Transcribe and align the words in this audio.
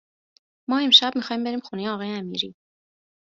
ما 0.69 0.79
امشب 0.85 1.11
میخوایم 1.15 1.43
بریم 1.43 1.59
خونه 1.59 1.89
آقای 1.89 2.11
امیری 2.15 2.55